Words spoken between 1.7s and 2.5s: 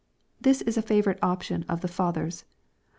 the fathers.